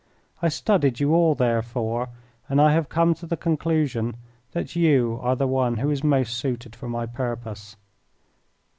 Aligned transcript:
I 0.41 0.49
studied 0.49 0.99
you 0.99 1.13
all, 1.13 1.35
therefore, 1.35 2.09
and 2.49 2.59
I 2.59 2.71
have 2.71 2.89
come 2.89 3.13
to 3.13 3.27
the 3.27 3.37
conclusion 3.37 4.15
that 4.51 4.75
you 4.75 5.19
are 5.21 5.35
the 5.35 5.45
one 5.45 5.77
who 5.77 5.91
is 5.91 6.03
most 6.03 6.35
suited 6.35 6.75
for 6.75 6.89
my 6.89 7.05
purpose." 7.05 7.75